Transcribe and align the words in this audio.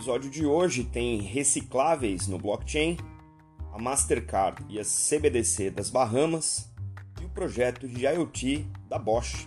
episódio 0.00 0.30
de 0.30 0.46
hoje 0.46 0.82
tem 0.82 1.20
recicláveis 1.20 2.26
no 2.26 2.38
blockchain, 2.38 2.96
a 3.70 3.78
Mastercard 3.78 4.64
e 4.66 4.80
a 4.80 4.82
CBDC 4.82 5.68
das 5.68 5.90
Bahamas 5.90 6.72
e 7.20 7.26
o 7.26 7.28
projeto 7.28 7.86
de 7.86 8.06
IoT 8.06 8.66
da 8.88 8.98
Bosch. 8.98 9.46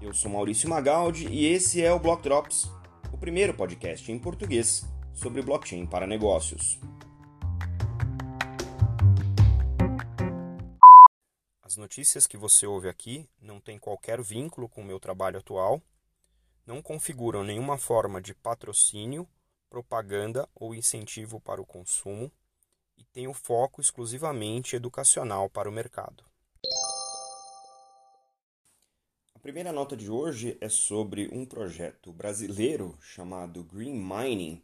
Eu 0.00 0.14
sou 0.14 0.30
Maurício 0.30 0.70
Magaldi 0.70 1.28
e 1.28 1.44
esse 1.44 1.82
é 1.82 1.92
o 1.92 1.98
Block 1.98 2.22
Drops, 2.22 2.72
o 3.12 3.18
primeiro 3.18 3.52
podcast 3.52 4.10
em 4.10 4.18
português 4.18 4.86
sobre 5.12 5.42
blockchain 5.42 5.84
para 5.84 6.06
negócios. 6.06 6.80
As 11.62 11.76
notícias 11.76 12.26
que 12.26 12.38
você 12.38 12.66
ouve 12.66 12.88
aqui 12.88 13.28
não 13.38 13.60
têm 13.60 13.78
qualquer 13.78 14.22
vínculo 14.22 14.66
com 14.66 14.80
o 14.80 14.86
meu 14.86 14.98
trabalho 14.98 15.36
atual, 15.36 15.82
não 16.66 16.80
configuram 16.80 17.44
nenhuma 17.44 17.76
forma 17.76 18.18
de 18.18 18.32
patrocínio, 18.32 19.28
propaganda 19.72 20.46
ou 20.54 20.74
incentivo 20.74 21.40
para 21.40 21.58
o 21.58 21.64
consumo 21.64 22.30
e 22.94 23.04
têm 23.04 23.26
o 23.26 23.32
foco 23.32 23.80
exclusivamente 23.80 24.76
educacional 24.76 25.48
para 25.48 25.66
o 25.66 25.72
mercado. 25.72 26.22
A 29.34 29.38
primeira 29.38 29.72
nota 29.72 29.96
de 29.96 30.10
hoje 30.10 30.58
é 30.60 30.68
sobre 30.68 31.26
um 31.32 31.46
projeto 31.46 32.12
brasileiro 32.12 32.98
chamado 33.00 33.64
Green 33.64 33.94
Mining, 33.94 34.62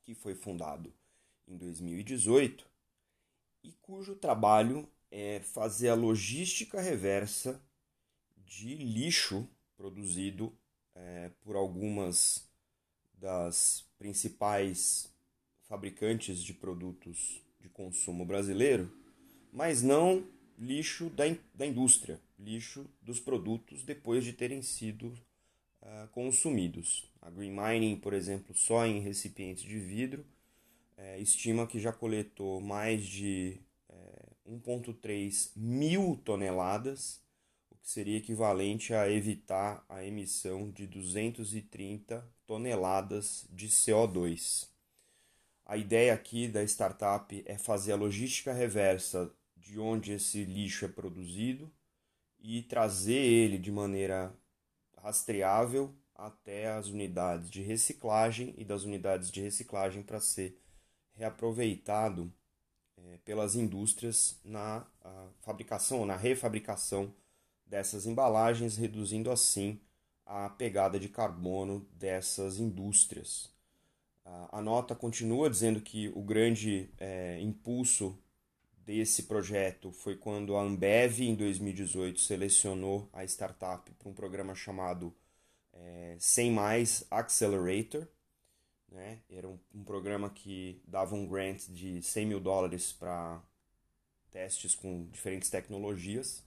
que 0.00 0.14
foi 0.14 0.34
fundado 0.34 0.90
em 1.46 1.54
2018 1.58 2.66
e 3.62 3.72
cujo 3.82 4.16
trabalho 4.16 4.88
é 5.10 5.40
fazer 5.40 5.90
a 5.90 5.94
logística 5.94 6.80
reversa 6.80 7.62
de 8.34 8.76
lixo 8.76 9.46
produzido 9.76 10.58
é, 10.94 11.30
por 11.42 11.54
algumas 11.54 12.45
das 13.16 13.84
principais 13.98 15.12
fabricantes 15.68 16.42
de 16.42 16.52
produtos 16.52 17.42
de 17.60 17.68
consumo 17.68 18.24
brasileiro, 18.24 18.90
mas 19.52 19.82
não 19.82 20.24
lixo 20.58 21.10
da, 21.10 21.26
in 21.26 21.38
da 21.54 21.66
indústria, 21.66 22.20
lixo 22.38 22.86
dos 23.02 23.18
produtos 23.20 23.82
depois 23.82 24.24
de 24.24 24.32
terem 24.32 24.62
sido 24.62 25.06
uh, 25.82 26.08
consumidos. 26.12 27.10
A 27.20 27.30
Green 27.30 27.50
Mining, 27.50 27.96
por 27.96 28.12
exemplo, 28.12 28.54
só 28.54 28.86
em 28.86 29.00
recipientes 29.00 29.64
de 29.64 29.78
vidro, 29.78 30.24
é, 30.96 31.18
estima 31.20 31.66
que 31.66 31.78
já 31.78 31.92
coletou 31.92 32.60
mais 32.60 33.04
de 33.04 33.60
1,3 34.48 35.50
mil 35.56 36.20
toneladas, 36.24 37.20
seria 37.86 38.18
equivalente 38.18 38.92
a 38.92 39.08
evitar 39.08 39.84
a 39.88 40.04
emissão 40.04 40.68
de 40.72 40.88
230 40.88 42.28
toneladas 42.44 43.46
de 43.48 43.68
CO2. 43.68 44.68
A 45.64 45.76
ideia 45.76 46.12
aqui 46.12 46.48
da 46.48 46.64
startup 46.64 47.44
é 47.46 47.56
fazer 47.56 47.92
a 47.92 47.96
logística 47.96 48.52
reversa 48.52 49.32
de 49.56 49.78
onde 49.78 50.10
esse 50.10 50.42
lixo 50.42 50.84
é 50.84 50.88
produzido 50.88 51.72
e 52.40 52.60
trazer 52.64 53.22
ele 53.24 53.56
de 53.56 53.70
maneira 53.70 54.34
rastreável 54.98 55.94
até 56.12 56.72
as 56.72 56.88
unidades 56.88 57.48
de 57.48 57.62
reciclagem 57.62 58.52
e 58.58 58.64
das 58.64 58.82
unidades 58.82 59.30
de 59.30 59.40
reciclagem 59.40 60.02
para 60.02 60.20
ser 60.20 60.60
reaproveitado 61.12 62.32
é, 62.96 63.18
pelas 63.18 63.54
indústrias 63.54 64.40
na 64.44 64.84
fabricação 65.42 66.00
ou 66.00 66.06
na 66.06 66.16
refabricação 66.16 67.14
dessas 67.66 68.06
embalagens, 68.06 68.76
reduzindo 68.76 69.30
assim 69.30 69.80
a 70.24 70.48
pegada 70.48 70.98
de 70.98 71.08
carbono 71.08 71.86
dessas 71.92 72.58
indústrias. 72.58 73.50
A 74.50 74.60
nota 74.60 74.94
continua 74.94 75.48
dizendo 75.48 75.80
que 75.80 76.08
o 76.08 76.20
grande 76.20 76.90
é, 76.98 77.40
impulso 77.40 78.18
desse 78.78 79.24
projeto 79.24 79.92
foi 79.92 80.16
quando 80.16 80.56
a 80.56 80.62
Ambev, 80.62 81.20
em 81.20 81.34
2018, 81.34 82.20
selecionou 82.20 83.08
a 83.12 83.24
startup 83.24 83.88
para 83.92 84.08
um 84.08 84.12
programa 84.12 84.54
chamado 84.54 85.14
é, 85.72 86.16
Sem 86.18 86.50
Mais 86.50 87.04
Accelerator, 87.10 88.06
né? 88.88 89.20
Era 89.28 89.48
um, 89.48 89.58
um, 89.74 89.84
programa 89.84 90.30
que 90.30 90.80
dava 90.86 91.14
um 91.14 91.26
grant 91.26 91.66
de 91.68 92.00
100 92.00 92.26
mil 92.26 92.40
dólares 92.40 92.92
para 92.92 93.42
testes 94.30 94.74
com 94.74 95.06
diferentes 95.06 95.50
tecnologias. 95.50 96.45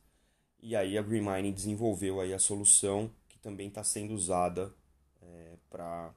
E 0.61 0.75
aí 0.75 0.97
a 0.97 1.01
Green 1.01 1.21
Mining 1.21 1.53
desenvolveu 1.53 2.19
aí 2.19 2.33
a 2.33 2.39
solução 2.39 3.11
que 3.27 3.39
também 3.39 3.69
está 3.69 3.83
sendo 3.83 4.13
usada 4.13 4.73
é, 5.21 5.55
pra, 5.69 6.13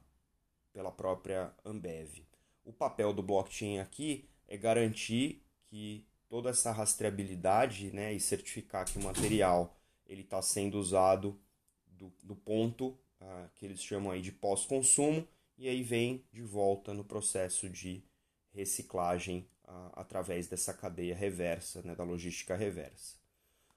pela 0.72 0.90
própria 0.90 1.52
Ambev. 1.64 2.24
O 2.64 2.72
papel 2.72 3.12
do 3.12 3.22
blockchain 3.22 3.78
aqui 3.78 4.28
é 4.48 4.56
garantir 4.56 5.42
que 5.66 6.06
toda 6.28 6.50
essa 6.50 6.72
rastreabilidade 6.72 7.92
né, 7.92 8.12
e 8.12 8.20
certificar 8.20 8.84
que 8.84 8.98
o 8.98 9.02
material 9.02 9.76
ele 10.06 10.22
está 10.22 10.42
sendo 10.42 10.78
usado 10.78 11.38
do, 11.86 12.12
do 12.22 12.34
ponto 12.34 12.88
uh, 13.20 13.48
que 13.54 13.64
eles 13.64 13.82
chamam 13.82 14.10
aí 14.10 14.20
de 14.20 14.32
pós-consumo 14.32 15.26
e 15.56 15.68
aí 15.68 15.82
vem 15.82 16.24
de 16.32 16.42
volta 16.42 16.92
no 16.92 17.04
processo 17.04 17.68
de 17.68 18.02
reciclagem 18.50 19.46
a, 19.64 20.00
através 20.00 20.48
dessa 20.48 20.74
cadeia 20.74 21.14
reversa, 21.14 21.82
né, 21.82 21.94
da 21.94 22.04
logística 22.04 22.56
reversa. 22.56 23.21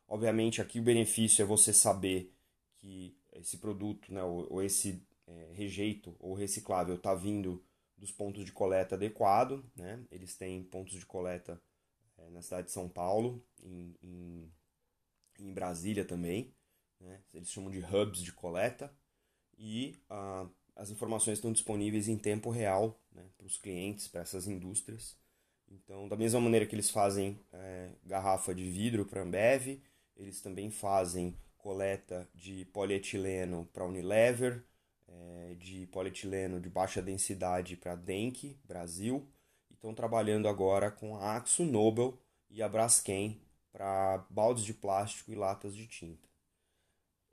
Obviamente, 0.07 0.61
aqui 0.61 0.79
o 0.79 0.83
benefício 0.83 1.41
é 1.41 1.45
você 1.45 1.73
saber 1.73 2.33
que 2.77 3.17
esse 3.33 3.57
produto, 3.57 4.13
né, 4.13 4.23
ou, 4.23 4.53
ou 4.53 4.63
esse 4.63 5.01
é, 5.27 5.51
rejeito 5.53 6.15
ou 6.19 6.33
reciclável 6.33 6.95
está 6.95 7.13
vindo 7.15 7.63
dos 7.97 8.11
pontos 8.11 8.45
de 8.45 8.51
coleta 8.51 8.95
adequado. 8.95 9.63
Né? 9.75 10.03
Eles 10.11 10.35
têm 10.35 10.63
pontos 10.63 10.93
de 10.93 11.05
coleta 11.05 11.61
é, 12.17 12.29
na 12.29 12.41
cidade 12.41 12.67
de 12.67 12.73
São 12.73 12.87
Paulo, 12.87 13.43
em, 13.63 13.95
em, 14.03 14.51
em 15.39 15.53
Brasília 15.53 16.05
também. 16.05 16.53
Né? 16.99 17.21
Eles 17.33 17.49
chamam 17.49 17.71
de 17.71 17.79
hubs 17.79 18.21
de 18.21 18.31
coleta. 18.31 18.93
E 19.57 19.97
ah, 20.09 20.47
as 20.75 20.89
informações 20.89 21.37
estão 21.37 21.51
disponíveis 21.51 22.07
em 22.07 22.17
tempo 22.17 22.49
real 22.49 22.99
né, 23.11 23.23
para 23.37 23.47
os 23.47 23.57
clientes, 23.57 24.07
para 24.07 24.21
essas 24.21 24.47
indústrias. 24.47 25.17
Então, 25.67 26.07
da 26.07 26.15
mesma 26.15 26.39
maneira 26.39 26.65
que 26.65 26.75
eles 26.75 26.91
fazem 26.91 27.39
é, 27.51 27.89
garrafa 28.03 28.53
de 28.53 28.69
vidro 28.69 29.05
para 29.05 29.23
Ambev, 29.23 29.81
eles 30.15 30.41
também 30.41 30.69
fazem 30.69 31.37
coleta 31.57 32.29
de 32.33 32.65
polietileno 32.65 33.67
para 33.73 33.85
Unilever, 33.85 34.63
é, 35.07 35.55
de 35.55 35.87
polietileno 35.87 36.59
de 36.59 36.69
baixa 36.69 37.01
densidade 37.01 37.75
para 37.75 37.95
Denk, 37.95 38.57
Brasil, 38.63 39.27
e 39.69 39.73
estão 39.73 39.93
trabalhando 39.93 40.47
agora 40.47 40.91
com 40.91 41.15
a 41.17 41.35
Axo 41.35 41.63
Nobel 41.63 42.19
e 42.49 42.61
a 42.61 42.69
Braskem 42.69 43.41
para 43.71 44.25
baldes 44.29 44.63
de 44.63 44.73
plástico 44.73 45.31
e 45.31 45.35
latas 45.35 45.75
de 45.75 45.85
tinta. 45.87 46.25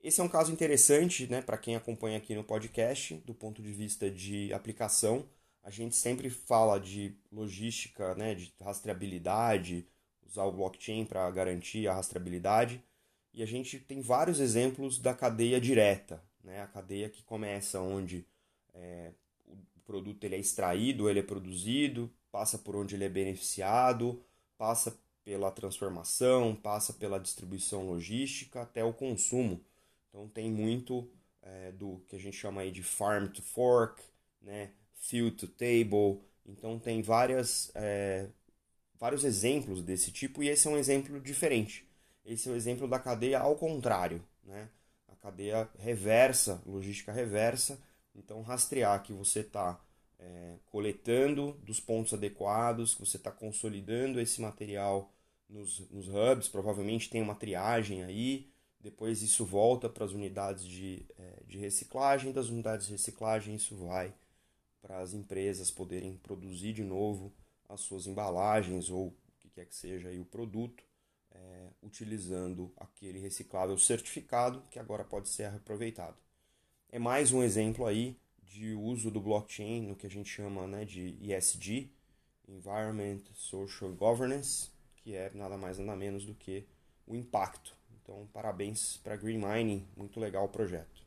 Esse 0.02 0.20
é 0.20 0.24
um 0.24 0.28
caso 0.28 0.50
interessante 0.50 1.28
né, 1.28 1.40
para 1.40 1.56
quem 1.56 1.76
acompanha 1.76 2.18
aqui 2.18 2.34
no 2.34 2.42
podcast, 2.42 3.14
do 3.18 3.32
ponto 3.32 3.62
de 3.62 3.72
vista 3.72 4.10
de 4.10 4.52
aplicação. 4.52 5.28
A 5.62 5.70
gente 5.70 5.94
sempre 5.94 6.28
fala 6.28 6.80
de 6.80 7.16
logística, 7.30 8.12
né, 8.16 8.34
de 8.34 8.52
rastreabilidade, 8.60 9.86
usar 10.32 10.44
o 10.44 10.52
blockchain 10.52 11.04
para 11.04 11.30
garantir 11.30 11.86
a 11.88 11.94
rastreabilidade. 11.94 12.82
E 13.32 13.42
a 13.42 13.46
gente 13.46 13.78
tem 13.78 14.00
vários 14.00 14.40
exemplos 14.40 14.98
da 14.98 15.14
cadeia 15.14 15.60
direta, 15.60 16.22
né, 16.44 16.60
a 16.60 16.66
cadeia 16.66 17.08
que 17.08 17.22
começa 17.22 17.80
onde 17.80 18.26
é, 18.74 19.12
o 19.46 19.80
produto 19.86 20.24
ele 20.24 20.34
é 20.34 20.38
extraído, 20.38 21.08
ele 21.08 21.20
é 21.20 21.22
produzido, 21.22 22.12
passa 22.30 22.58
por 22.58 22.76
onde 22.76 22.94
ele 22.94 23.04
é 23.04 23.08
beneficiado, 23.08 24.22
passa 24.58 24.98
pela 25.24 25.50
transformação, 25.50 26.54
passa 26.54 26.92
pela 26.92 27.18
distribuição 27.18 27.86
logística 27.86 28.62
até 28.62 28.84
o 28.84 28.92
consumo 28.92 29.64
então 30.12 30.28
tem 30.28 30.50
muito 30.50 31.10
é, 31.40 31.72
do 31.72 32.02
que 32.06 32.14
a 32.14 32.18
gente 32.18 32.36
chama 32.36 32.60
aí 32.60 32.70
de 32.70 32.82
farm 32.82 33.26
to 33.28 33.42
fork, 33.42 34.02
né? 34.42 34.70
field 34.94 35.36
to 35.36 35.48
table. 35.48 36.20
Então 36.44 36.78
tem 36.78 37.00
várias, 37.02 37.72
é, 37.74 38.28
vários 39.02 39.24
exemplos 39.24 39.82
desse 39.82 40.12
tipo 40.12 40.44
e 40.44 40.48
esse 40.48 40.68
é 40.68 40.70
um 40.70 40.78
exemplo 40.78 41.18
diferente. 41.20 41.84
Esse 42.24 42.48
é 42.48 42.52
o 42.52 42.54
exemplo 42.54 42.86
da 42.86 43.00
cadeia 43.00 43.40
ao 43.40 43.56
contrário, 43.56 44.24
né? 44.44 44.68
a 45.08 45.16
cadeia 45.16 45.68
reversa, 45.76 46.62
logística 46.64 47.10
reversa. 47.10 47.82
Então 48.14 48.42
rastrear 48.42 49.02
que 49.02 49.12
você 49.12 49.40
está 49.40 49.80
é, 50.20 50.54
coletando 50.66 51.54
dos 51.64 51.80
pontos 51.80 52.14
adequados, 52.14 52.94
que 52.94 53.00
você 53.00 53.16
está 53.16 53.32
consolidando 53.32 54.20
esse 54.20 54.40
material 54.40 55.12
nos, 55.48 55.80
nos 55.90 56.06
hubs, 56.06 56.48
provavelmente 56.48 57.10
tem 57.10 57.20
uma 57.20 57.34
triagem 57.34 58.04
aí, 58.04 58.52
depois 58.78 59.20
isso 59.20 59.44
volta 59.44 59.88
para 59.88 60.04
as 60.04 60.12
unidades 60.12 60.64
de, 60.64 61.04
é, 61.18 61.42
de 61.48 61.58
reciclagem, 61.58 62.30
das 62.30 62.50
unidades 62.50 62.86
de 62.86 62.92
reciclagem 62.92 63.56
isso 63.56 63.74
vai 63.74 64.14
para 64.80 65.00
as 65.00 65.12
empresas 65.12 65.72
poderem 65.72 66.16
produzir 66.18 66.72
de 66.72 66.84
novo 66.84 67.32
as 67.72 67.80
suas 67.80 68.06
embalagens 68.06 68.90
ou 68.90 69.08
o 69.08 69.14
que 69.38 69.48
quer 69.48 69.66
que 69.66 69.74
seja 69.74 70.08
aí 70.08 70.20
o 70.20 70.24
produto, 70.24 70.84
é, 71.30 71.70
utilizando 71.82 72.72
aquele 72.76 73.18
reciclável 73.18 73.76
certificado 73.78 74.62
que 74.70 74.78
agora 74.78 75.02
pode 75.02 75.28
ser 75.28 75.44
aproveitado. 75.44 76.16
É 76.90 76.98
mais 76.98 77.32
um 77.32 77.42
exemplo 77.42 77.86
aí 77.86 78.16
de 78.42 78.74
uso 78.74 79.10
do 79.10 79.20
blockchain 79.20 79.80
no 79.82 79.96
que 79.96 80.06
a 80.06 80.10
gente 80.10 80.28
chama 80.28 80.66
né, 80.66 80.84
de 80.84 81.16
ESG, 81.22 81.90
Environment, 82.46 83.22
Social 83.32 83.90
Governance, 83.92 84.70
que 84.96 85.14
é 85.14 85.30
nada 85.34 85.56
mais 85.56 85.78
nada 85.78 85.96
menos 85.96 86.26
do 86.26 86.34
que 86.34 86.66
o 87.06 87.16
impacto. 87.16 87.74
Então, 88.02 88.28
parabéns 88.32 88.98
para 88.98 89.16
Green 89.16 89.38
Mining, 89.38 89.88
muito 89.96 90.20
legal 90.20 90.44
o 90.44 90.48
projeto. 90.48 91.01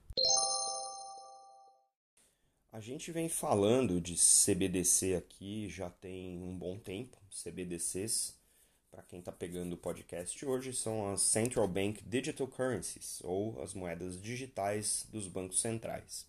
A 2.75 2.81
gente 2.81 3.10
vem 3.10 3.30
falando 3.30 4.01
de 4.01 4.16
CBDC 4.16 5.16
aqui 5.16 5.69
já 5.69 5.89
tem 5.89 6.44
um 6.44 6.57
bom 6.57 6.77
tempo. 6.77 7.18
CBDCs, 7.31 8.38
para 8.92 9.01
quem 9.01 9.19
está 9.19 9.31
pegando 9.31 9.72
o 9.72 9.77
podcast 9.77 10.45
hoje, 10.45 10.74
são 10.74 11.10
as 11.10 11.22
Central 11.22 11.69
Bank 11.69 12.04
Digital 12.04 12.50
Currencies, 12.50 13.22
ou 13.24 13.62
as 13.62 13.74
moedas 13.74 14.22
digitais 14.22 15.07
dos 15.10 15.25
bancos 15.25 15.62
centrais. 15.62 16.27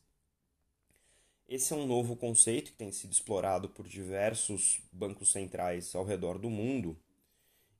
Esse 1.49 1.73
é 1.73 1.77
um 1.77 1.85
novo 1.85 2.15
conceito 2.15 2.71
que 2.71 2.79
tem 2.79 2.93
sido 2.93 3.11
explorado 3.11 3.69
por 3.69 3.89
diversos 3.89 4.81
bancos 4.93 5.33
centrais 5.33 5.97
ao 5.97 6.05
redor 6.05 6.39
do 6.39 6.49
mundo. 6.49 6.97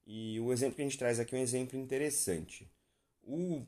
E 0.05 0.41
o 0.41 0.53
exemplo 0.53 0.75
que 0.75 0.83
a 0.83 0.87
gente 0.87 0.99
traz 0.99 1.21
aqui 1.21 1.37
é 1.37 1.39
um 1.39 1.43
exemplo 1.43 1.79
interessante. 1.79 2.69
O 3.23 3.65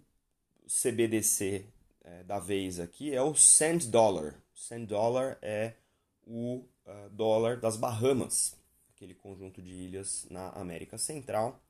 CBDC 0.67 1.67
é, 2.03 2.25
da 2.25 2.41
vez 2.41 2.81
aqui 2.81 3.15
é 3.15 3.23
o 3.23 3.37
Cent 3.37 3.85
Dollar. 3.85 4.35
Cent 4.59 4.89
Dollar 4.89 5.39
é 5.41 5.75
o 6.27 6.65
uh, 6.85 7.09
dólar 7.13 7.61
das 7.61 7.77
Bahamas, 7.77 8.57
aquele 8.93 9.15
conjunto 9.15 9.63
de 9.63 9.71
ilhas 9.71 10.27
na 10.29 10.49
América 10.51 10.99
Central. 10.99 11.63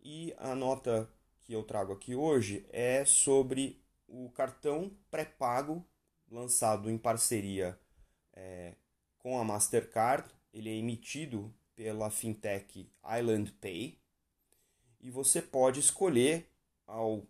E 0.00 0.32
a 0.38 0.54
nota 0.54 1.10
que 1.40 1.52
eu 1.52 1.64
trago 1.64 1.92
aqui 1.92 2.14
hoje 2.14 2.64
é 2.70 3.04
sobre 3.04 3.82
o 4.06 4.30
cartão 4.30 4.96
pré-pago 5.10 5.84
lançado 6.30 6.88
em 6.88 6.96
parceria 6.96 7.76
é, 8.32 8.76
com 9.18 9.38
a 9.38 9.44
Mastercard. 9.44 10.32
Ele 10.54 10.70
é 10.70 10.76
emitido 10.76 11.52
pela 11.74 12.08
fintech 12.08 12.88
Island 13.18 13.50
Pay 13.60 13.98
e 15.00 15.10
você 15.10 15.42
pode 15.42 15.80
escolher 15.80 16.48
ao 16.86 17.26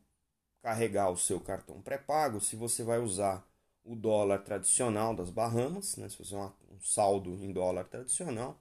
carregar 0.60 1.10
o 1.10 1.16
seu 1.16 1.40
cartão 1.40 1.80
pré-pago 1.80 2.42
se 2.42 2.56
você 2.56 2.84
vai 2.84 2.98
usar 2.98 3.50
o 3.84 3.96
dólar 3.96 4.38
tradicional 4.38 5.14
das 5.14 5.30
Bahamas, 5.30 5.96
né, 5.96 6.08
se 6.08 6.18
você 6.18 6.34
um 6.34 6.80
saldo 6.80 7.34
em 7.44 7.52
dólar 7.52 7.84
tradicional, 7.84 8.60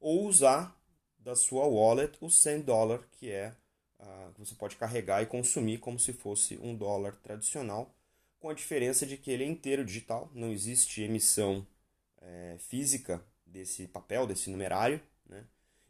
ou 0.00 0.26
usar 0.26 0.78
da 1.18 1.36
sua 1.36 1.66
wallet 1.66 2.16
o 2.20 2.30
100 2.30 2.62
dólar 2.62 3.06
que 3.12 3.30
é 3.30 3.54
uh, 4.00 4.32
você 4.36 4.54
pode 4.54 4.76
carregar 4.76 5.22
e 5.22 5.26
consumir 5.26 5.78
como 5.78 5.98
se 5.98 6.12
fosse 6.12 6.58
um 6.58 6.74
dólar 6.74 7.14
tradicional 7.16 7.94
com 8.42 8.50
a 8.50 8.54
diferença 8.54 9.06
de 9.06 9.16
que 9.16 9.30
ele 9.30 9.44
é 9.44 9.46
inteiro 9.46 9.84
digital, 9.84 10.28
não 10.34 10.50
existe 10.50 11.00
emissão 11.00 11.64
é, 12.20 12.56
física 12.58 13.24
desse 13.46 13.86
papel, 13.86 14.26
desse 14.26 14.50
numerário, 14.50 15.00
né? 15.28 15.44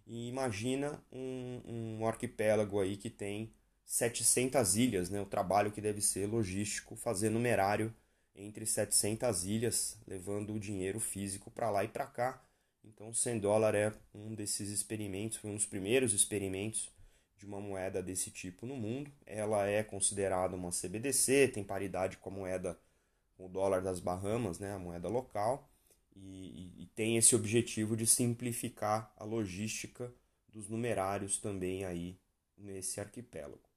E 0.06 0.29
imagina 0.29 1.02
um, 1.11 1.62
um 1.64 2.06
arquipélago 2.06 2.79
aí 2.79 2.99
que 2.99 3.08
tem 3.08 3.50
700 3.87 4.76
ilhas, 4.76 5.08
né? 5.08 5.19
O 5.19 5.26
trabalho 5.26 5.73
que 5.73 5.81
deve 5.81 6.02
ser 6.02 6.26
logístico 6.26 6.94
fazer 6.94 7.31
numerário 7.31 7.94
entre 8.34 8.67
700 8.67 9.44
ilhas, 9.44 9.99
levando 10.06 10.55
o 10.55 10.61
dinheiro 10.61 10.99
físico 10.99 11.50
para 11.50 11.70
lá 11.70 11.84
e 11.84 11.88
para 11.88 12.06
cá. 12.06 12.43
Então, 12.84 13.12
100 13.12 13.38
dólares 13.38 13.81
é 13.81 13.93
um 14.14 14.34
desses 14.34 14.70
experimentos, 14.70 15.38
foi 15.38 15.50
um 15.50 15.56
dos 15.56 15.67
primeiros 15.67 16.12
experimentos 16.12 16.90
de 17.37 17.46
uma 17.46 17.61
moeda 17.61 18.02
desse 18.02 18.31
tipo 18.31 18.67
no 18.67 18.76
mundo. 18.76 19.11
Ela 19.26 19.67
é 19.67 19.82
considerada 19.82 20.56
uma 20.56 20.70
CBDC, 20.70 21.49
tem 21.49 21.64
paridade 21.64 22.17
com 22.17 22.31
a 22.31 22.32
moeda, 22.32 22.79
o 23.38 23.49
dólar 23.49 23.82
das 23.82 24.00
Bahamas, 24.00 24.58
né, 24.58 24.73
a 24.73 24.79
moeda 24.79 25.08
local, 25.08 25.69
e, 26.14 26.82
e, 26.82 26.87
tem 26.94 27.17
esse 27.17 27.34
objetivo 27.34 27.96
de 27.96 28.06
simplificar 28.06 29.12
a 29.17 29.25
logística 29.25 30.12
dos 30.46 30.69
numerários 30.69 31.38
também 31.38 31.84
aí 31.84 32.19
nesse 32.56 33.00
arquipélago. 33.00 33.69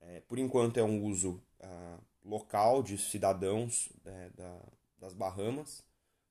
É, 0.00 0.20
por 0.20 0.38
enquanto 0.38 0.78
é 0.78 0.82
um 0.82 1.02
uso 1.04 1.42
ah, 1.60 1.98
local 2.24 2.82
de 2.82 2.96
cidadãos 2.98 3.88
é, 4.04 4.30
da, 4.30 4.60
das 4.98 5.14
Bahamas, 5.14 5.82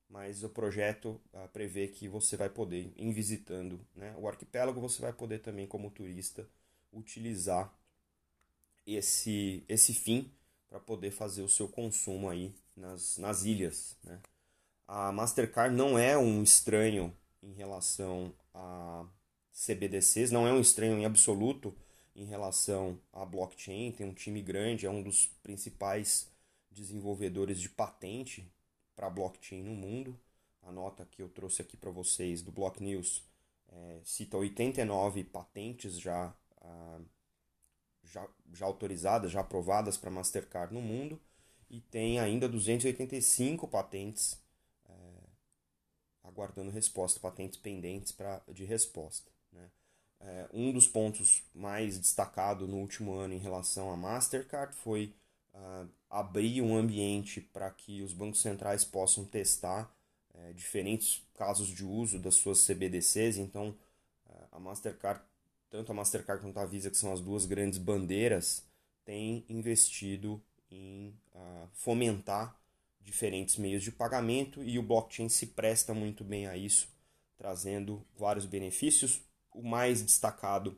mas 0.10 0.44
o 0.44 0.50
projeto 0.50 1.20
ah, 1.34 1.48
prevê 1.48 1.88
que 1.88 2.08
você 2.08 2.36
vai 2.36 2.50
poder, 2.50 2.92
em 2.98 3.12
visitando 3.12 3.80
né, 3.96 4.14
o 4.18 4.28
arquipélago, 4.28 4.82
você 4.82 5.02
vai 5.02 5.14
poder 5.14 5.40
também, 5.40 5.66
como 5.66 5.90
turista, 5.90 6.48
utilizar 6.92 7.74
esse, 8.86 9.64
esse 9.70 9.94
fim 9.94 10.30
para 10.68 10.80
poder 10.80 11.12
fazer 11.12 11.42
o 11.42 11.50
seu 11.50 11.68
consumo 11.68 12.30
aí 12.30 12.54
nas, 12.76 13.18
nas 13.18 13.44
ilhas. 13.44 13.98
Né? 14.04 14.20
A 14.88 15.12
Mastercard 15.12 15.76
não 15.76 15.98
é 15.98 16.18
um 16.18 16.44
estranho 16.44 17.16
em 17.42 17.54
relação 17.54 18.34
a 18.54 19.06
CBDCs, 19.54 20.32
não 20.32 20.48
é 20.48 20.52
um 20.52 20.60
estranho 20.60 20.98
em 20.98 21.06
absoluto 21.06 21.76
em 22.21 22.25
relação 22.25 23.00
a 23.12 23.25
blockchain, 23.25 23.91
tem 23.91 24.06
um 24.06 24.13
time 24.13 24.41
grande, 24.41 24.85
é 24.85 24.89
um 24.89 25.01
dos 25.01 25.25
principais 25.41 26.29
desenvolvedores 26.69 27.59
de 27.59 27.68
patente 27.68 28.47
para 28.95 29.09
blockchain 29.09 29.63
no 29.63 29.73
mundo. 29.73 30.18
A 30.62 30.71
nota 30.71 31.06
que 31.06 31.21
eu 31.21 31.29
trouxe 31.29 31.62
aqui 31.62 31.75
para 31.75 31.89
vocês 31.89 32.41
do 32.41 32.51
Block 32.51 32.81
News 32.81 33.23
é, 33.69 34.00
cita 34.03 34.38
89 34.38 35.23
patentes 35.23 36.00
já 36.00 36.33
já, 38.12 38.27
já 38.53 38.65
autorizadas, 38.65 39.31
já 39.31 39.39
aprovadas 39.39 39.97
para 39.97 40.12
Mastercard 40.12 40.73
no 40.73 40.81
mundo 40.81 41.19
e 41.69 41.79
tem 41.79 42.19
ainda 42.19 42.47
285 42.47 43.68
patentes 43.68 44.38
é, 44.88 44.94
aguardando 46.23 46.69
resposta, 46.69 47.19
patentes 47.19 47.57
pendentes 47.57 48.12
pra, 48.12 48.41
de 48.50 48.65
resposta. 48.65 49.31
É, 50.23 50.47
um 50.53 50.71
dos 50.71 50.88
pontos 50.88 51.44
mais 51.53 51.97
destacado 51.97 52.68
no 52.68 52.77
último 52.77 53.13
ano 53.15 53.33
em 53.33 53.39
relação 53.39 53.91
à 53.91 53.97
Mastercard 53.97 54.75
foi 54.75 55.13
uh, 55.53 55.89
abrir 56.09 56.62
um 56.62 56.77
ambiente 56.77 57.41
para 57.41 57.69
que 57.71 58.01
os 58.03 58.13
bancos 58.13 58.41
centrais 58.41 58.85
possam 58.85 59.25
testar 59.25 59.91
é, 60.33 60.53
diferentes 60.53 61.23
casos 61.33 61.68
de 61.68 61.83
uso 61.83 62.19
das 62.19 62.35
suas 62.35 62.65
CBDCs. 62.65 63.38
Então, 63.38 63.75
uh, 64.27 64.47
a 64.51 64.59
Mastercard 64.59 65.21
tanto 65.71 65.94
a 65.94 65.95
Mastercard 65.95 66.44
quanto 66.44 66.59
a 66.59 66.65
Visa, 66.65 66.91
que 66.91 66.97
são 66.97 67.13
as 67.13 67.21
duas 67.21 67.45
grandes 67.45 67.79
bandeiras, 67.79 68.68
têm 69.06 69.45
investido 69.47 70.44
em 70.69 71.15
uh, 71.33 71.68
fomentar 71.73 72.59
diferentes 72.99 73.57
meios 73.57 73.81
de 73.81 73.92
pagamento 73.92 74.61
e 74.61 74.78
o 74.78 74.83
blockchain 74.83 75.30
se 75.30 75.47
presta 75.47 75.94
muito 75.94 76.23
bem 76.23 76.45
a 76.45 76.57
isso, 76.57 76.90
trazendo 77.37 78.06
vários 78.18 78.45
benefícios. 78.45 79.21
O 79.52 79.62
mais 79.62 80.02
destacado 80.02 80.78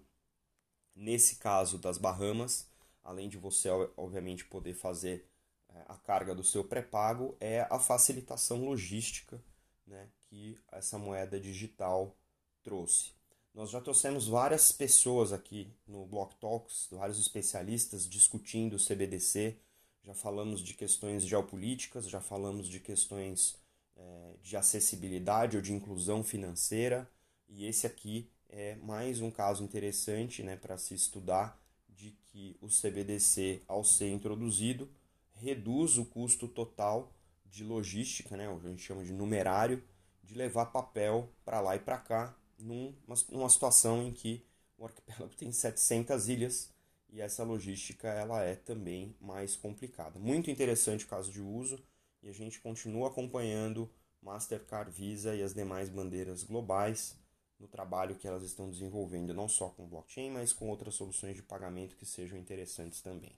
nesse 0.96 1.38
caso 1.38 1.78
das 1.78 1.98
Bahamas, 1.98 2.68
além 3.04 3.30
de 3.30 3.38
você 3.38 3.70
obviamente 3.98 4.46
poder 4.46 4.74
fazer 4.74 5.28
uh, 5.70 5.84
a 5.88 5.98
carga 5.98 6.34
do 6.34 6.44
seu 6.44 6.64
pré-pago, 6.64 7.36
é 7.40 7.68
a 7.70 7.80
facilitação 7.80 8.64
logística 8.64 9.42
né, 9.86 10.08
que 10.30 10.58
essa 10.72 10.98
moeda 10.98 11.40
digital 11.40 12.16
trouxe. 12.64 13.12
Nós 13.54 13.70
já 13.70 13.80
trouxemos 13.80 14.28
várias 14.28 14.72
pessoas 14.72 15.32
aqui 15.32 15.72
no 15.86 16.06
Block 16.08 16.36
Talks, 16.38 16.88
vários 16.92 17.20
especialistas 17.20 18.10
discutindo 18.10 18.76
o 18.76 18.84
CBDC. 18.84 19.56
Já 20.04 20.16
falamos 20.16 20.60
de 20.60 20.74
questões 20.74 21.24
geopolíticas, 21.24 22.10
já 22.10 22.20
falamos 22.20 22.68
de 22.68 22.80
questões 22.80 23.56
é, 23.96 24.34
de 24.42 24.58
acessibilidade 24.58 25.56
ou 25.56 25.62
de 25.62 25.72
inclusão 25.72 26.24
financeira. 26.24 27.08
E 27.48 27.66
esse 27.68 27.86
aqui 27.86 28.28
é 28.56 28.76
mais 28.76 29.20
um 29.20 29.32
caso 29.32 29.64
interessante 29.64 30.44
né, 30.44 30.56
para 30.56 30.78
se 30.78 30.94
estudar 30.94 31.60
de 31.90 32.12
que 32.26 32.56
o 32.62 32.68
CBDC, 32.68 33.64
ao 33.68 33.84
ser 33.84 34.12
introduzido, 34.12 34.88
reduz 35.34 35.98
o 35.98 36.06
custo 36.06 36.48
total 36.48 37.12
de 37.46 37.64
logística, 37.64 38.38
né, 38.38 38.48
o 38.48 38.60
que 38.60 38.68
a 38.68 38.70
gente 38.70 38.84
chama 38.84 39.04
de 39.04 39.12
numerário, 39.12 39.84
de 40.24 40.36
levar 40.36 40.68
papel 40.68 41.30
para 41.44 41.60
lá 41.60 41.76
e 41.76 41.80
para 41.80 41.98
cá 41.98 42.36
numa, 42.60 42.94
numa 43.32 43.50
situação 43.50 44.04
em 44.04 44.12
que 44.12 44.46
o 44.78 44.86
arquipélago 44.86 45.34
tem 45.36 45.52
700 45.52 46.30
ilhas 46.30 46.70
e 47.10 47.22
essa 47.22 47.44
logística 47.44 48.08
ela 48.08 48.44
é 48.44 48.56
também 48.56 49.16
mais 49.20 49.56
complicada. 49.56 50.20
Muito 50.20 50.52
interessante 50.52 51.06
o 51.06 51.08
caso 51.08 51.32
de 51.32 51.42
uso 51.42 51.84
e 52.22 52.30
a 52.30 52.34
gente 52.34 52.60
continua 52.60 53.08
acompanhando 53.08 53.90
Mastercard, 54.22 54.92
Visa 54.92 55.36
e 55.36 55.42
as 55.42 55.56
demais 55.56 55.90
bandeiras 55.90 56.44
globais 56.44 57.16
no 57.60 57.68
trabalho 57.68 58.16
que 58.16 58.28
elas 58.28 58.44
estão 58.44 58.70
desenvolvendo, 58.70 59.34
não 59.34 59.48
só 59.48 59.70
com 59.70 59.88
blockchain, 59.88 60.32
mas 60.32 60.54
com 60.54 60.70
outras 60.70 60.96
soluções 60.96 61.36
de 61.36 61.42
pagamento 61.42 61.96
que 61.96 62.06
sejam 62.06 62.38
interessantes 62.38 63.02
também. 63.02 63.36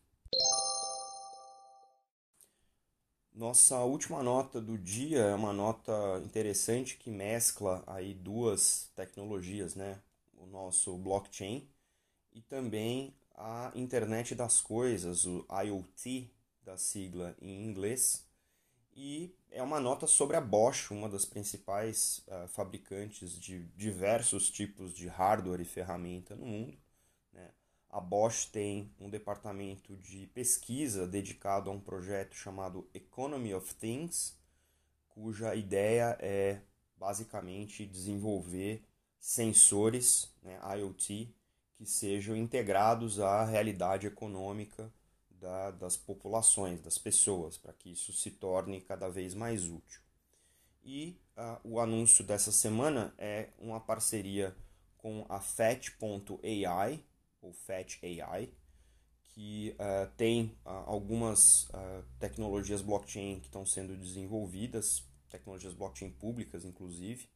Nossa 3.33 3.79
última 3.83 4.23
nota 4.23 4.61
do 4.61 4.77
dia 4.77 5.19
é 5.19 5.35
uma 5.35 5.51
nota 5.51 5.91
interessante 6.25 6.97
que 6.97 7.11
mescla 7.11 7.83
aí 7.85 8.13
duas 8.13 8.89
tecnologias, 8.95 9.75
né? 9.75 10.01
O 10.37 10.45
nosso 10.45 10.97
blockchain 10.97 11.67
e 12.33 12.41
também 12.41 13.15
a 13.35 13.71
internet 13.75 14.35
das 14.35 14.61
coisas, 14.61 15.25
o 15.25 15.45
IoT 15.65 16.31
da 16.63 16.77
sigla 16.77 17.35
em 17.41 17.65
inglês. 17.65 18.24
E 18.95 19.35
é 19.51 19.61
uma 19.61 19.79
nota 19.79 20.07
sobre 20.07 20.37
a 20.37 20.41
Bosch, 20.41 20.91
uma 20.91 21.09
das 21.09 21.25
principais 21.25 22.23
uh, 22.27 22.47
fabricantes 22.47 23.37
de 23.37 23.65
diversos 23.75 24.49
tipos 24.49 24.93
de 24.93 25.07
hardware 25.07 25.59
e 25.59 25.65
ferramenta 25.65 26.35
no 26.35 26.45
mundo. 26.45 26.77
Né? 27.33 27.51
A 27.89 27.99
Bosch 27.99 28.45
tem 28.45 28.89
um 28.99 29.09
departamento 29.09 29.97
de 29.97 30.27
pesquisa 30.27 31.05
dedicado 31.05 31.69
a 31.69 31.73
um 31.73 31.79
projeto 31.79 32.35
chamado 32.35 32.89
Economy 32.93 33.53
of 33.53 33.75
Things, 33.75 34.37
cuja 35.09 35.55
ideia 35.55 36.17
é 36.21 36.61
basicamente 36.97 37.85
desenvolver 37.85 38.81
sensores 39.19 40.33
né, 40.41 40.57
IoT 40.77 41.33
que 41.73 41.85
sejam 41.85 42.35
integrados 42.35 43.19
à 43.19 43.43
realidade 43.43 44.07
econômica 44.07 44.89
da, 45.39 45.71
das 45.71 45.97
populações, 45.97 46.81
das 46.81 46.97
pessoas, 46.97 47.57
para 47.57 47.73
que 47.73 47.91
isso 47.91 48.13
se 48.13 48.31
torne 48.31 48.81
cada 48.81 49.09
vez 49.09 49.33
mais 49.33 49.69
útil. 49.69 50.01
E 50.83 51.19
uh, 51.35 51.59
o 51.63 51.79
anúncio 51.79 52.23
dessa 52.23 52.51
semana 52.51 53.13
é 53.17 53.49
uma 53.57 53.79
parceria 53.79 54.55
com 54.97 55.25
a 55.29 55.39
Fetch.ai, 55.39 57.03
ou 57.41 57.53
Fetch 57.53 57.99
AI, 58.03 58.51
que 59.23 59.75
uh, 59.79 60.11
tem 60.15 60.57
uh, 60.65 60.69
algumas 60.85 61.67
tecnologias 62.19 62.81
blockchain 62.81 63.39
que 63.39 63.47
estão 63.47 63.65
sendo 63.65 63.97
desenvolvidas, 63.97 65.03
tecnologias 65.29 65.73
blockchain 65.73 66.11
públicas, 66.11 66.63
inclusive. 66.63 67.27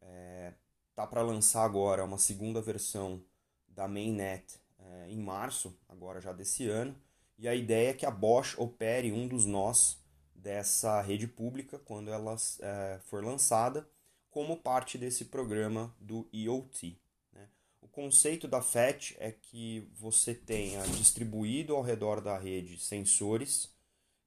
É, 0.00 0.54
para 0.94 1.22
lançar 1.22 1.64
agora 1.64 2.04
uma 2.04 2.18
segunda 2.18 2.60
versão 2.60 3.22
da 3.68 3.88
mainnet 3.88 4.60
é, 4.78 5.10
em 5.10 5.18
março, 5.18 5.76
agora 5.88 6.20
já 6.20 6.32
desse 6.32 6.68
ano, 6.68 6.94
e 7.38 7.48
a 7.48 7.54
ideia 7.54 7.90
é 7.90 7.94
que 7.94 8.06
a 8.06 8.10
Bosch 8.10 8.58
opere 8.58 9.12
um 9.12 9.26
dos 9.26 9.44
nós 9.44 9.98
dessa 10.34 11.00
rede 11.00 11.26
pública 11.26 11.78
quando 11.78 12.10
ela 12.10 12.36
é, 12.60 13.00
for 13.04 13.24
lançada, 13.24 13.88
como 14.30 14.56
parte 14.56 14.98
desse 14.98 15.26
programa 15.26 15.94
do 15.98 16.28
IoT. 16.32 16.98
Né? 17.32 17.48
O 17.80 17.88
conceito 17.88 18.46
da 18.46 18.60
FET 18.60 19.16
é 19.18 19.32
que 19.32 19.88
você 19.94 20.34
tenha 20.34 20.82
distribuído 20.82 21.74
ao 21.74 21.82
redor 21.82 22.20
da 22.20 22.38
rede 22.38 22.78
sensores 22.78 23.72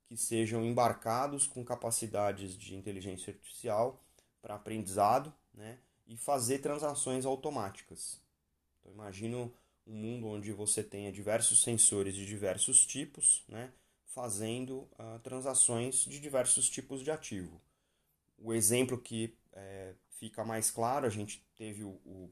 que 0.05 0.15
sejam 0.15 0.65
embarcados 0.65 1.45
com 1.45 1.63
capacidades 1.63 2.57
de 2.57 2.75
inteligência 2.75 3.31
artificial 3.31 4.01
para 4.41 4.55
aprendizado 4.55 5.33
né? 5.53 5.77
e 6.07 6.15
fazer 6.15 6.59
transações 6.59 7.25
automáticas. 7.25 8.21
Então, 8.79 8.91
imagino 8.93 9.53
um 9.87 9.95
mundo 9.95 10.27
onde 10.27 10.51
você 10.51 10.83
tenha 10.83 11.11
diversos 11.11 11.61
sensores 11.61 12.13
de 12.13 12.25
diversos 12.25 12.85
tipos, 12.85 13.43
né, 13.47 13.71
fazendo 14.05 14.79
uh, 14.99 15.19
transações 15.23 16.03
de 16.05 16.19
diversos 16.19 16.69
tipos 16.69 17.03
de 17.03 17.09
ativo. 17.09 17.61
O 18.37 18.53
exemplo 18.53 18.97
que 18.97 19.35
é, 19.53 19.95
fica 20.09 20.43
mais 20.43 20.69
claro, 20.69 21.07
a 21.07 21.09
gente 21.09 21.43
teve 21.55 21.83
o, 21.83 21.99
o, 22.05 22.31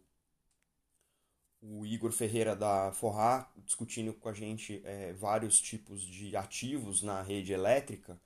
o 1.62 1.86
Igor 1.86 2.12
Ferreira 2.12 2.56
da 2.56 2.92
Forrar 2.92 3.52
discutindo 3.66 4.14
com 4.14 4.30
a 4.30 4.34
gente 4.34 4.82
é, 4.84 5.14
vários 5.14 5.56
tipos 5.56 6.02
de 6.02 6.36
ativos 6.36 7.02
na 7.02 7.22
rede 7.22 7.54
elétrica. 7.54 8.20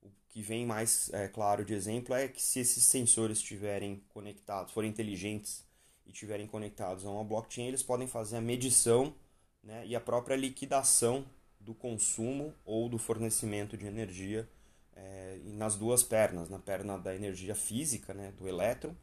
O 0.00 0.10
que 0.28 0.42
vem 0.42 0.64
mais 0.64 1.12
é, 1.12 1.26
claro 1.26 1.64
de 1.64 1.74
exemplo 1.74 2.14
é 2.14 2.28
que 2.28 2.40
se 2.40 2.60
esses 2.60 2.84
sensores 2.84 3.38
estiverem 3.38 4.04
conectados, 4.10 4.72
forem 4.72 4.90
inteligentes 4.90 5.64
e 6.06 6.10
estiverem 6.10 6.46
conectados 6.46 7.04
a 7.04 7.10
uma 7.10 7.24
blockchain, 7.24 7.66
eles 7.66 7.82
podem 7.82 8.06
fazer 8.06 8.36
a 8.36 8.40
medição 8.40 9.14
né, 9.62 9.86
e 9.86 9.96
a 9.96 10.00
própria 10.00 10.36
liquidação 10.36 11.24
do 11.58 11.74
consumo 11.74 12.54
ou 12.64 12.88
do 12.88 12.98
fornecimento 12.98 13.76
de 13.76 13.86
energia 13.86 14.48
é, 14.92 15.40
nas 15.44 15.76
duas 15.76 16.02
pernas, 16.02 16.48
na 16.48 16.58
perna 16.58 16.98
da 16.98 17.14
energia 17.14 17.54
física, 17.54 18.12
né, 18.12 18.32
do 18.32 18.46
elétron, 18.46 18.94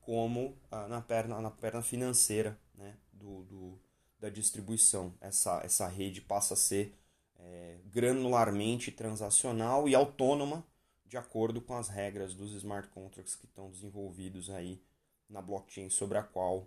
como 0.00 0.56
ah, 0.70 0.86
na, 0.88 1.00
perna, 1.00 1.40
na 1.40 1.50
perna 1.50 1.82
financeira 1.82 2.58
né, 2.74 2.96
do, 3.12 3.44
do, 3.44 3.80
da 4.18 4.28
distribuição. 4.28 5.14
Essa, 5.20 5.60
essa 5.64 5.86
rede 5.86 6.20
passa 6.20 6.54
a 6.54 6.56
ser 6.56 6.94
é, 7.36 7.78
granularmente 7.86 8.90
transacional 8.90 9.88
e 9.88 9.94
autônoma 9.94 10.64
de 11.06 11.16
acordo 11.16 11.60
com 11.60 11.74
as 11.74 11.88
regras 11.88 12.34
dos 12.34 12.52
smart 12.52 12.88
contracts 12.90 13.34
que 13.34 13.46
estão 13.46 13.70
desenvolvidos 13.70 14.48
aí 14.48 14.80
na 15.30 15.40
blockchain 15.40 15.88
sobre 15.88 16.18
a 16.18 16.22
qual 16.22 16.66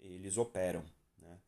eles 0.00 0.36
operam. 0.38 0.82
Né? 1.18 1.38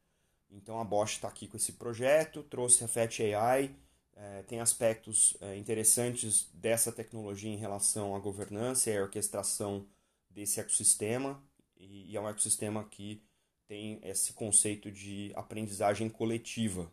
Então 0.50 0.80
a 0.80 0.84
Bosch 0.84 1.14
está 1.14 1.28
aqui 1.28 1.48
com 1.48 1.56
esse 1.56 1.72
projeto, 1.72 2.42
trouxe 2.42 2.84
a 2.84 2.88
Fetch 2.88 3.20
AI, 3.20 3.74
é, 4.14 4.42
tem 4.42 4.60
aspectos 4.60 5.36
é, 5.40 5.56
interessantes 5.56 6.48
dessa 6.52 6.92
tecnologia 6.92 7.50
em 7.50 7.56
relação 7.56 8.14
à 8.14 8.18
governança 8.18 8.90
e 8.90 8.96
à 8.96 9.02
orquestração 9.02 9.86
desse 10.28 10.60
ecossistema, 10.60 11.42
e, 11.76 12.12
e 12.12 12.16
é 12.16 12.20
um 12.20 12.28
ecossistema 12.28 12.84
que 12.84 13.22
tem 13.66 13.98
esse 14.02 14.32
conceito 14.32 14.90
de 14.90 15.32
aprendizagem 15.34 16.08
coletiva, 16.08 16.92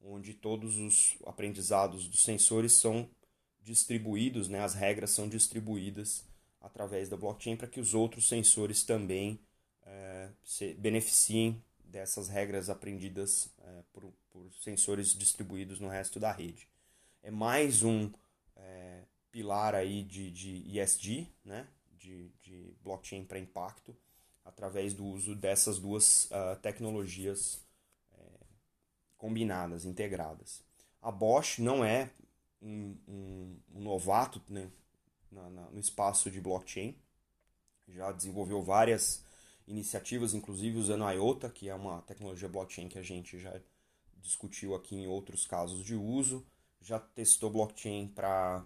onde 0.00 0.34
todos 0.34 0.76
os 0.76 1.16
aprendizados 1.24 2.08
dos 2.08 2.24
sensores 2.24 2.72
são 2.72 3.08
distribuídos, 3.60 4.48
né, 4.48 4.60
as 4.60 4.74
regras 4.74 5.10
são 5.10 5.28
distribuídas 5.28 6.24
através 6.64 7.08
da 7.08 7.16
blockchain 7.16 7.56
para 7.56 7.68
que 7.68 7.78
os 7.78 7.94
outros 7.94 8.26
sensores 8.26 8.82
também 8.82 9.38
é, 9.82 10.30
se 10.42 10.72
beneficiem 10.74 11.62
dessas 11.84 12.28
regras 12.28 12.70
aprendidas 12.70 13.50
é, 13.58 13.82
por, 13.92 14.12
por, 14.30 14.50
sensores 14.54 15.14
distribuídos 15.14 15.78
no 15.78 15.88
resto 15.88 16.18
da 16.18 16.32
rede. 16.32 16.66
É 17.22 17.30
mais 17.30 17.82
um 17.82 18.10
é, 18.56 19.02
pilar 19.30 19.74
aí 19.74 20.02
de, 20.02 20.30
de 20.30 20.78
ESG, 20.78 21.28
né? 21.44 21.68
de, 21.92 22.30
de 22.42 22.74
blockchain 22.82 23.24
para 23.24 23.38
impacto, 23.38 23.94
através 24.44 24.94
do 24.94 25.04
uso 25.04 25.34
dessas 25.34 25.78
duas 25.78 26.26
uh, 26.26 26.56
tecnologias 26.60 27.62
é, 28.12 28.22
combinadas, 29.16 29.84
integradas. 29.84 30.62
A 31.00 31.10
Bosch 31.10 31.58
não 31.58 31.84
é 31.84 32.10
um, 32.60 32.96
um, 33.08 33.60
um 33.74 33.80
novato 33.80 34.42
né, 34.48 34.70
no 35.72 35.78
espaço 35.78 36.30
de 36.30 36.40
blockchain. 36.40 36.96
Já 37.88 38.12
desenvolveu 38.12 38.62
várias 38.62 39.24
iniciativas, 39.66 40.34
inclusive 40.34 40.78
usando 40.78 41.04
a 41.04 41.12
IOTA, 41.12 41.50
que 41.50 41.68
é 41.68 41.74
uma 41.74 42.02
tecnologia 42.02 42.48
blockchain 42.48 42.88
que 42.88 42.98
a 42.98 43.02
gente 43.02 43.38
já 43.38 43.60
discutiu 44.16 44.74
aqui 44.74 44.96
em 44.96 45.06
outros 45.06 45.46
casos 45.46 45.84
de 45.84 45.94
uso. 45.94 46.46
Já 46.80 46.98
testou 46.98 47.50
blockchain 47.50 48.08
para 48.08 48.64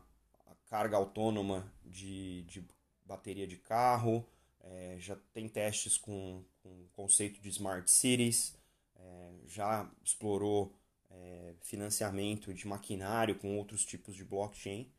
carga 0.69 0.97
autônoma 0.97 1.73
de, 1.85 2.43
de 2.43 2.65
bateria 3.05 3.47
de 3.47 3.57
carro, 3.57 4.25
é, 4.61 4.97
já 4.99 5.17
tem 5.33 5.49
testes 5.49 5.97
com, 5.97 6.45
com 6.63 6.69
o 6.69 6.89
conceito 6.93 7.41
de 7.41 7.49
smart 7.49 7.91
cities, 7.91 8.55
é, 8.95 9.33
já 9.47 9.91
explorou 10.05 10.75
é, 11.11 11.55
financiamento 11.63 12.53
de 12.53 12.67
maquinário 12.67 13.39
com 13.39 13.57
outros 13.57 13.85
tipos 13.85 14.15
de 14.15 14.25
blockchain. 14.25 14.91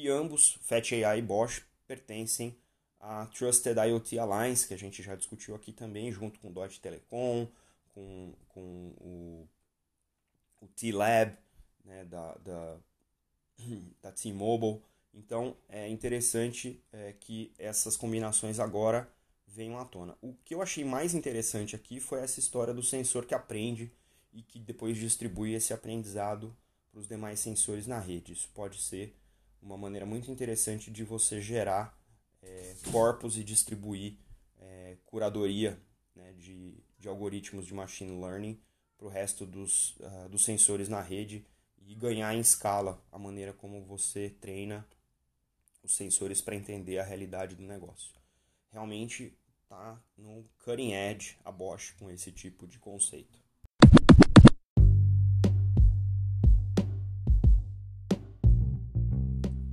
E 0.00 0.08
ambos, 0.08 0.56
FetchAI 0.62 1.18
e 1.18 1.22
Bosch, 1.22 1.64
pertencem 1.84 2.56
à 3.00 3.26
Trusted 3.26 3.76
IoT 3.76 4.16
Alliance, 4.16 4.68
que 4.68 4.72
a 4.72 4.78
gente 4.78 5.02
já 5.02 5.16
discutiu 5.16 5.56
aqui 5.56 5.72
também, 5.72 6.12
junto 6.12 6.38
com 6.38 6.46
o 6.46 6.52
Deutsche 6.52 6.78
Telekom, 6.78 7.48
com, 7.88 8.32
com 8.46 8.94
o, 9.00 9.48
o 10.62 10.68
T-Lab 10.68 11.36
né, 11.84 12.04
da, 12.04 12.32
da, 12.34 12.76
da 14.00 14.12
T-Mobile. 14.12 14.80
Então 15.12 15.56
é 15.68 15.88
interessante 15.88 16.80
é, 16.92 17.12
que 17.18 17.52
essas 17.58 17.96
combinações 17.96 18.60
agora 18.60 19.12
venham 19.48 19.80
à 19.80 19.84
tona. 19.84 20.16
O 20.22 20.32
que 20.44 20.54
eu 20.54 20.62
achei 20.62 20.84
mais 20.84 21.12
interessante 21.12 21.74
aqui 21.74 21.98
foi 21.98 22.20
essa 22.20 22.38
história 22.38 22.72
do 22.72 22.84
sensor 22.84 23.26
que 23.26 23.34
aprende 23.34 23.90
e 24.32 24.44
que 24.44 24.60
depois 24.60 24.96
distribui 24.96 25.54
esse 25.54 25.72
aprendizado 25.72 26.56
para 26.88 27.00
os 27.00 27.08
demais 27.08 27.40
sensores 27.40 27.88
na 27.88 27.98
rede. 27.98 28.32
Isso 28.32 28.48
pode 28.54 28.80
ser 28.80 29.17
uma 29.62 29.76
maneira 29.76 30.06
muito 30.06 30.30
interessante 30.30 30.90
de 30.90 31.04
você 31.04 31.40
gerar 31.40 31.98
é, 32.42 32.76
corpos 32.90 33.36
e 33.36 33.44
distribuir 33.44 34.18
é, 34.58 34.96
curadoria 35.04 35.80
né, 36.14 36.32
de, 36.34 36.76
de 36.98 37.08
algoritmos 37.08 37.66
de 37.66 37.74
machine 37.74 38.20
learning 38.20 38.60
para 38.96 39.06
o 39.06 39.10
resto 39.10 39.46
dos, 39.46 39.96
uh, 40.00 40.28
dos 40.28 40.44
sensores 40.44 40.88
na 40.88 41.00
rede 41.00 41.46
e 41.86 41.94
ganhar 41.94 42.34
em 42.34 42.40
escala 42.40 43.02
a 43.12 43.18
maneira 43.18 43.52
como 43.52 43.82
você 43.84 44.30
treina 44.40 44.86
os 45.82 45.94
sensores 45.94 46.40
para 46.40 46.56
entender 46.56 46.98
a 46.98 47.04
realidade 47.04 47.54
do 47.54 47.62
negócio. 47.62 48.12
Realmente 48.70 49.38
está 49.62 50.02
no 50.16 50.44
cutting 50.64 50.92
edge 50.92 51.38
a 51.44 51.52
Bosch 51.52 51.92
com 51.98 52.10
esse 52.10 52.32
tipo 52.32 52.66
de 52.66 52.78
conceito. 52.78 53.38